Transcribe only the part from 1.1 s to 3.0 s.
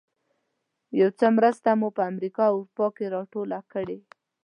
څه مرسته مو په امریکا او اروپا